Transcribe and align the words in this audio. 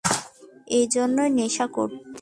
এজন্যই 0.79 1.29
নেশা 1.37 1.65
করতে? 1.75 1.99